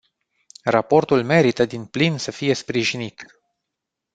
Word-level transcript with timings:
Raportul 0.63 1.23
merită 1.23 1.65
din 1.65 1.85
plin 1.85 2.17
să 2.17 2.31
fie 2.31 2.53
sprijinit. 2.53 3.25